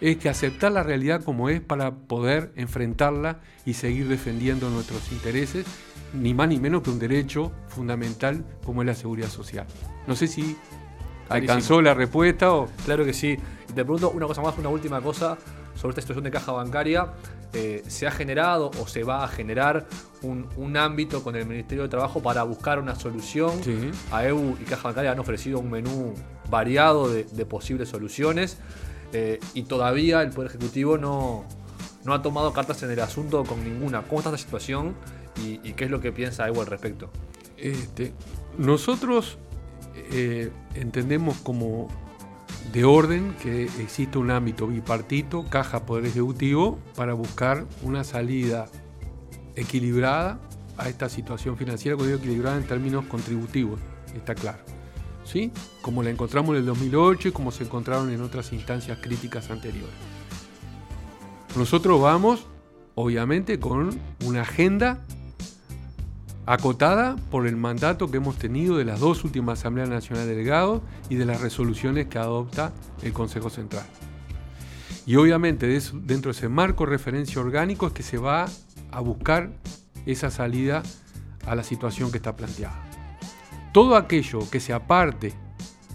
Es 0.00 0.16
que 0.16 0.28
aceptar 0.28 0.72
la 0.72 0.82
realidad 0.82 1.22
como 1.22 1.48
es 1.48 1.60
para 1.60 1.92
poder 1.94 2.52
enfrentarla 2.56 3.40
y 3.66 3.74
seguir 3.74 4.08
defendiendo 4.08 4.70
nuestros 4.70 5.12
intereses, 5.12 5.66
ni 6.14 6.34
más 6.34 6.48
ni 6.48 6.58
menos 6.58 6.82
que 6.82 6.90
un 6.90 6.98
derecho 6.98 7.52
fundamental 7.68 8.44
como 8.64 8.82
es 8.82 8.86
la 8.86 8.94
seguridad 8.94 9.28
social. 9.28 9.66
No 10.06 10.16
sé 10.16 10.26
si 10.26 10.56
¿Alcanzó 11.30 11.80
la 11.80 11.94
respuesta? 11.94 12.52
O? 12.52 12.68
Claro 12.84 13.04
que 13.04 13.12
sí. 13.12 13.36
te 13.68 13.74
pregunto 13.84 14.10
una 14.10 14.26
cosa 14.26 14.42
más, 14.42 14.58
una 14.58 14.68
última 14.68 15.00
cosa 15.00 15.38
sobre 15.74 15.90
esta 15.92 16.02
situación 16.02 16.24
de 16.24 16.30
caja 16.30 16.52
bancaria. 16.52 17.12
Eh, 17.52 17.82
¿Se 17.86 18.06
ha 18.06 18.10
generado 18.10 18.70
o 18.80 18.86
se 18.86 19.02
va 19.02 19.24
a 19.24 19.28
generar 19.28 19.86
un, 20.22 20.76
ámbito 20.76 21.22
con 21.22 21.34
el 21.34 21.46
Ministerio 21.46 21.82
de 21.84 21.88
Trabajo 21.88 22.22
para 22.22 22.42
buscar 22.42 22.78
una 22.78 22.94
solución? 22.94 23.60
A 24.12 24.26
EU 24.26 24.56
y 24.60 24.64
Caja 24.64 24.88
Bancaria 24.88 25.12
han 25.12 25.18
ofrecido 25.18 25.58
un 25.58 25.70
menú 25.70 26.14
variado 26.48 27.08
de, 27.08 27.24
posibles 27.46 27.88
soluciones 27.88 28.58
eh, 29.12 29.40
y 29.54 29.62
todavía 29.62 30.22
el 30.22 30.30
Poder 30.30 30.50
Ejecutivo 30.50 30.98
no, 30.98 31.44
no 32.04 32.14
ha 32.14 32.22
tomado 32.22 32.52
cartas 32.52 32.82
en 32.82 32.90
el 32.90 33.00
asunto 33.00 33.44
con 33.44 33.62
ninguna. 33.64 34.02
¿Cómo 34.02 34.20
está 34.20 34.30
esta 34.30 34.38
situación 34.38 34.94
y, 35.44 35.58
qué 35.72 35.84
es 35.84 35.90
lo 35.90 36.00
que 36.00 36.12
piensa 36.12 36.46
EU 36.48 36.60
al 36.60 36.66
respecto? 36.66 37.10
Este, 37.56 38.12
nosotros 38.58 39.38
eh, 40.12 40.50
entendemos 40.74 41.38
como 41.38 41.88
de 42.72 42.84
orden 42.84 43.34
que 43.42 43.64
existe 43.64 44.18
un 44.18 44.30
ámbito 44.30 44.66
bipartito, 44.66 45.44
caja 45.48 45.86
poder 45.86 46.06
ejecutivo, 46.06 46.78
para 46.94 47.14
buscar 47.14 47.66
una 47.82 48.04
salida 48.04 48.66
equilibrada 49.56 50.38
a 50.76 50.88
esta 50.88 51.08
situación 51.08 51.56
financiera, 51.56 51.96
equilibrada 51.96 52.56
en 52.56 52.64
términos 52.64 53.04
contributivos, 53.06 53.80
está 54.14 54.34
claro. 54.34 54.79
Como 55.82 56.02
la 56.02 56.10
encontramos 56.10 56.50
en 56.50 56.56
el 56.56 56.66
2008 56.66 57.28
y 57.28 57.32
como 57.32 57.52
se 57.52 57.64
encontraron 57.64 58.10
en 58.10 58.20
otras 58.22 58.52
instancias 58.52 58.98
críticas 59.00 59.50
anteriores. 59.50 59.94
Nosotros 61.56 62.00
vamos 62.00 62.46
obviamente 62.94 63.58
con 63.58 63.98
una 64.24 64.42
agenda 64.42 65.04
acotada 66.46 67.16
por 67.30 67.46
el 67.46 67.56
mandato 67.56 68.10
que 68.10 68.16
hemos 68.16 68.36
tenido 68.36 68.76
de 68.76 68.84
las 68.84 69.00
dos 69.00 69.24
últimas 69.24 69.60
Asambleas 69.60 69.88
Nacionales 69.88 70.28
de 70.28 70.34
Delegados 70.34 70.82
y 71.08 71.14
de 71.14 71.26
las 71.26 71.40
resoluciones 71.40 72.08
que 72.08 72.18
adopta 72.18 72.72
el 73.02 73.12
Consejo 73.12 73.50
Central. 73.50 73.86
Y 75.06 75.16
obviamente 75.16 75.66
dentro 75.66 76.32
de 76.32 76.38
ese 76.38 76.48
marco 76.48 76.86
referencia 76.86 77.40
orgánico 77.40 77.86
es 77.86 77.92
que 77.92 78.02
se 78.02 78.18
va 78.18 78.46
a 78.90 79.00
buscar 79.00 79.50
esa 80.06 80.30
salida 80.30 80.82
a 81.46 81.54
la 81.54 81.62
situación 81.62 82.10
que 82.10 82.18
está 82.18 82.36
planteada. 82.36 82.89
Todo 83.72 83.96
aquello 83.96 84.48
que 84.50 84.60
se 84.60 84.72
aparte 84.72 85.32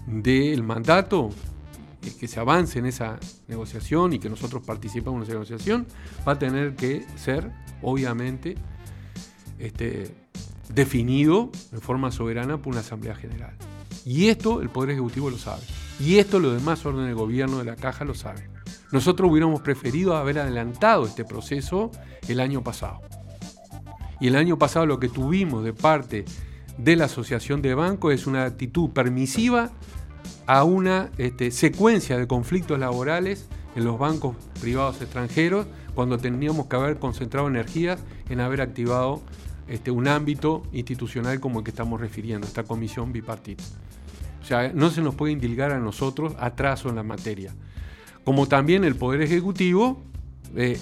del 0.06 0.62
mandato, 0.62 1.30
que 2.18 2.28
se 2.28 2.40
avance 2.40 2.78
en 2.78 2.86
esa 2.86 3.18
negociación 3.48 4.12
y 4.12 4.18
que 4.18 4.30
nosotros 4.30 4.62
participemos 4.64 5.18
en 5.18 5.22
esa 5.24 5.32
negociación, 5.32 5.86
va 6.26 6.32
a 6.32 6.38
tener 6.38 6.74
que 6.74 7.04
ser, 7.16 7.50
obviamente, 7.82 8.56
este, 9.58 10.14
definido 10.72 11.50
de 11.70 11.80
forma 11.80 12.10
soberana 12.10 12.58
por 12.58 12.72
una 12.72 12.80
Asamblea 12.80 13.14
General. 13.14 13.54
Y 14.04 14.28
esto 14.28 14.62
el 14.62 14.70
Poder 14.70 14.90
Ejecutivo 14.90 15.30
lo 15.30 15.38
sabe. 15.38 15.62
Y 15.98 16.18
esto 16.18 16.38
los 16.38 16.54
demás 16.54 16.84
órdenes 16.86 17.08
de 17.08 17.14
gobierno 17.14 17.58
de 17.58 17.64
la 17.64 17.76
Caja 17.76 18.04
lo 18.04 18.14
saben. 18.14 18.50
Nosotros 18.92 19.30
hubiéramos 19.30 19.60
preferido 19.62 20.16
haber 20.16 20.38
adelantado 20.38 21.06
este 21.06 21.24
proceso 21.24 21.90
el 22.28 22.40
año 22.40 22.62
pasado. 22.62 23.00
Y 24.20 24.28
el 24.28 24.36
año 24.36 24.58
pasado 24.58 24.86
lo 24.86 25.00
que 25.00 25.08
tuvimos 25.08 25.64
de 25.64 25.72
parte 25.72 26.24
de 26.78 26.96
la 26.96 27.06
Asociación 27.06 27.62
de 27.62 27.74
Bancos 27.74 28.14
es 28.14 28.26
una 28.26 28.44
actitud 28.44 28.90
permisiva 28.90 29.70
a 30.46 30.64
una 30.64 31.10
este, 31.18 31.50
secuencia 31.50 32.18
de 32.18 32.26
conflictos 32.26 32.78
laborales 32.78 33.48
en 33.74 33.84
los 33.84 33.98
bancos 33.98 34.36
privados 34.60 35.00
extranjeros 35.00 35.66
cuando 35.94 36.18
teníamos 36.18 36.66
que 36.66 36.76
haber 36.76 36.98
concentrado 36.98 37.48
energías 37.48 38.00
en 38.28 38.40
haber 38.40 38.60
activado 38.60 39.22
este, 39.68 39.90
un 39.90 40.08
ámbito 40.08 40.62
institucional 40.72 41.40
como 41.40 41.60
el 41.60 41.64
que 41.64 41.70
estamos 41.70 42.00
refiriendo, 42.00 42.46
esta 42.46 42.64
comisión 42.64 43.12
bipartita. 43.12 43.64
O 44.42 44.44
sea, 44.44 44.70
no 44.72 44.90
se 44.90 45.00
nos 45.02 45.14
puede 45.14 45.32
indilgar 45.32 45.72
a 45.72 45.78
nosotros 45.78 46.34
atraso 46.38 46.88
en 46.88 46.96
la 46.96 47.02
materia. 47.02 47.52
Como 48.22 48.46
también 48.46 48.84
el 48.84 48.94
Poder 48.94 49.22
Ejecutivo 49.22 50.02
eh, 50.54 50.78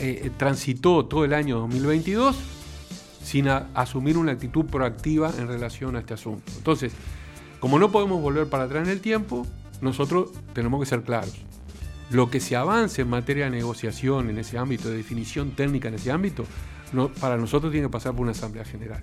eh, 0.00 0.30
transitó 0.36 1.06
todo 1.06 1.24
el 1.24 1.32
año 1.32 1.58
2022 1.60 2.55
sin 3.26 3.48
asumir 3.48 4.16
una 4.16 4.30
actitud 4.30 4.66
proactiva 4.66 5.32
en 5.36 5.48
relación 5.48 5.96
a 5.96 5.98
este 5.98 6.14
asunto. 6.14 6.52
Entonces, 6.58 6.92
como 7.58 7.80
no 7.80 7.90
podemos 7.90 8.22
volver 8.22 8.48
para 8.48 8.64
atrás 8.64 8.86
en 8.86 8.92
el 8.92 9.00
tiempo, 9.00 9.44
nosotros 9.80 10.30
tenemos 10.52 10.78
que 10.78 10.86
ser 10.86 11.02
claros. 11.02 11.34
Lo 12.08 12.30
que 12.30 12.38
se 12.38 12.54
avance 12.54 13.02
en 13.02 13.10
materia 13.10 13.46
de 13.46 13.50
negociación 13.50 14.30
en 14.30 14.38
ese 14.38 14.58
ámbito, 14.58 14.88
de 14.90 14.98
definición 14.98 15.56
técnica 15.56 15.88
en 15.88 15.94
ese 15.94 16.12
ámbito, 16.12 16.44
para 17.18 17.36
nosotros 17.36 17.72
tiene 17.72 17.88
que 17.88 17.90
pasar 17.90 18.12
por 18.12 18.20
una 18.20 18.30
asamblea 18.30 18.64
general. 18.64 19.02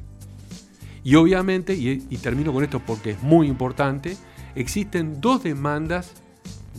Y 1.03 1.15
obviamente, 1.15 1.73
y, 1.73 1.97
termino 2.15 2.53
con 2.53 2.63
esto 2.63 2.79
porque 2.79 3.09
es 3.11 3.21
muy 3.21 3.47
importante, 3.47 4.15
existen 4.55 5.19
dos 5.19 5.43
demandas 5.43 6.13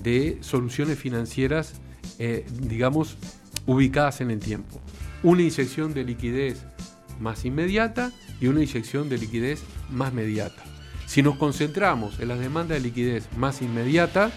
de 0.03 0.39
soluciones 0.41 0.99
financieras, 0.99 1.75
eh, 2.19 2.47
digamos, 2.59 3.19
ubicadas 3.67 4.23
en 4.23 4.31
el 4.31 4.39
tiempo. 4.39 4.81
Una 5.23 5.43
inyección 5.43 5.93
de 5.93 6.05
liquidez 6.05 6.65
más 7.21 7.45
inmediata 7.45 8.13
y 8.41 8.47
una 8.47 8.63
inyección 8.63 9.09
de 9.09 9.19
liquidez 9.19 9.63
más 9.91 10.13
mediata. 10.13 10.63
Si 11.07 11.23
nos 11.23 11.37
concentramos 11.37 12.19
en 12.21 12.29
las 12.29 12.39
demandas 12.39 12.79
de 12.79 12.89
liquidez 12.89 13.29
más 13.37 13.63
inmediata, 13.63 14.31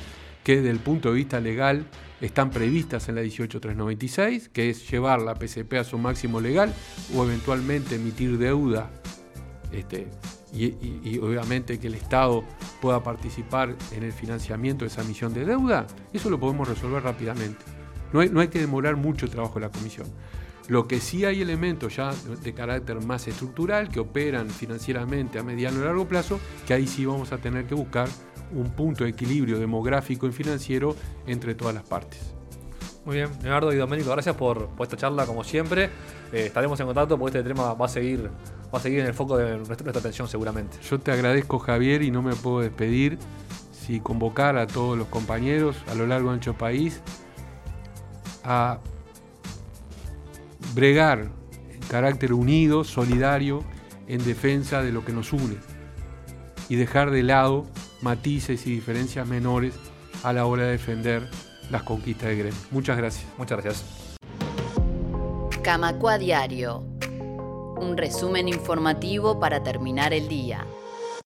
que 0.43 0.57
desde 0.57 0.69
el 0.69 0.79
punto 0.79 1.09
de 1.09 1.15
vista 1.15 1.39
legal 1.39 1.85
están 2.21 2.51
previstas 2.51 3.09
en 3.09 3.15
la 3.15 3.21
18396, 3.21 4.49
que 4.49 4.69
es 4.69 4.89
llevar 4.89 5.21
la 5.21 5.35
PCP 5.35 5.73
a 5.73 5.83
su 5.83 5.97
máximo 5.97 6.39
legal 6.39 6.73
o 7.15 7.23
eventualmente 7.23 7.95
emitir 7.95 8.37
deuda 8.37 8.89
este, 9.71 10.07
y, 10.53 11.19
obviamente 11.19 11.79
que 11.79 11.87
el 11.87 11.95
Estado 11.95 12.43
pueda 12.81 13.03
participar 13.03 13.75
en 13.91 14.03
el 14.03 14.13
financiamiento 14.13 14.85
de 14.85 14.89
esa 14.89 15.01
emisión 15.01 15.33
de 15.33 15.45
deuda, 15.45 15.85
eso 16.13 16.29
lo 16.29 16.39
podemos 16.39 16.67
resolver 16.67 17.03
rápidamente. 17.03 17.63
No 18.13 18.21
hay, 18.21 18.29
no 18.29 18.39
hay 18.39 18.47
que 18.47 18.59
demorar 18.59 18.95
mucho 18.95 19.25
el 19.25 19.31
trabajo 19.31 19.55
de 19.55 19.61
la 19.61 19.69
Comisión. 19.69 20.07
Lo 20.67 20.87
que 20.87 20.99
sí 20.99 21.23
hay 21.23 21.41
elementos 21.41 21.95
ya 21.95 22.13
de 22.13 22.53
carácter 22.53 23.01
más 23.05 23.27
estructural 23.27 23.87
que 23.87 24.01
operan 24.01 24.49
financieramente 24.49 25.39
a 25.39 25.43
mediano 25.43 25.79
y 25.79 25.85
largo 25.85 26.07
plazo, 26.07 26.39
que 26.65 26.73
ahí 26.73 26.87
sí 26.87 27.05
vamos 27.05 27.31
a 27.31 27.37
tener 27.37 27.65
que 27.65 27.75
buscar 27.75 28.09
un 28.51 28.71
punto 28.71 29.03
de 29.03 29.11
equilibrio 29.11 29.59
demográfico 29.59 30.27
y 30.27 30.31
financiero 30.31 30.95
entre 31.25 31.55
todas 31.55 31.73
las 31.73 31.83
partes. 31.83 32.33
Muy 33.05 33.15
bien, 33.15 33.29
Leonardo 33.41 33.71
y 33.71 33.77
Domenico, 33.77 34.09
gracias 34.09 34.35
por, 34.35 34.69
esta 34.81 34.97
charla 34.97 35.25
como 35.25 35.41
siempre. 35.41 35.85
Eh, 36.33 36.47
estaremos 36.47 36.77
en 36.81 36.87
contacto 36.87 37.17
porque 37.17 37.37
este 37.37 37.49
tema 37.49 37.73
va 37.73 37.85
a 37.85 37.89
seguir, 37.89 38.29
va 38.73 38.79
a 38.79 38.81
seguir 38.81 38.99
en 38.99 39.05
el 39.05 39.13
foco 39.13 39.37
de 39.37 39.57
nuestra, 39.57 39.91
atención 39.91 40.27
seguramente. 40.27 40.77
Yo 40.89 40.99
te 40.99 41.13
agradezco 41.13 41.57
Javier 41.57 42.01
y 42.01 42.11
no 42.11 42.21
me 42.21 42.35
puedo 42.35 42.59
despedir 42.59 43.17
si 43.71 44.01
convocar 44.01 44.57
a 44.57 44.67
todos 44.67 44.97
los 44.97 45.07
compañeros 45.07 45.77
a 45.89 45.95
lo 45.95 46.05
largo 46.05 46.31
y 46.31 46.33
ancho 46.33 46.55
país 46.55 47.01
a 48.43 48.79
bregar 50.77 51.31
en 51.73 51.79
carácter 51.89 52.33
unido, 52.33 52.83
solidario, 52.83 53.63
en 54.07 54.23
defensa 54.23 54.83
de 54.83 54.91
lo 54.91 55.03
que 55.03 55.11
nos 55.11 55.33
une 55.33 55.55
y 56.69 56.75
dejar 56.75 57.09
de 57.09 57.23
lado 57.23 57.65
matices 58.01 58.67
y 58.67 58.71
diferencias 58.71 59.27
menores 59.27 59.73
a 60.23 60.33
la 60.33 60.45
hora 60.45 60.65
de 60.65 60.73
defender 60.73 61.27
las 61.71 61.81
conquistas 61.81 62.29
de 62.29 62.35
gremio. 62.35 62.59
Muchas 62.69 62.95
gracias. 62.95 63.25
Muchas 63.39 63.63
gracias. 63.63 64.17
Camacua 65.63 66.19
Diario. 66.19 66.83
Un 67.79 67.97
resumen 67.97 68.47
informativo 68.47 69.39
para 69.39 69.63
terminar 69.63 70.13
el 70.13 70.27
día. 70.27 70.63